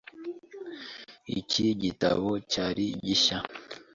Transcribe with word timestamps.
Iki 1.39 1.65
gitabo 1.83 2.29
cyari 2.51 2.85
gishya. 3.05 3.37